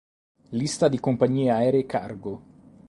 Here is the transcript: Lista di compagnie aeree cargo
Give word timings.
Lista 0.49 0.87
di 0.87 0.99
compagnie 0.99 1.51
aeree 1.51 1.85
cargo 1.85 2.41